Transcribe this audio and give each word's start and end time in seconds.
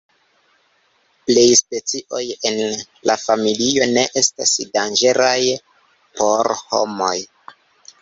Plej 1.29 1.43
specioj 1.59 2.21
en 2.51 2.57
la 3.11 3.19
familio 3.27 3.89
ne 3.93 4.09
estas 4.25 4.57
danĝeraj 4.81 5.39
por 5.71 6.55
homoj. 6.67 7.17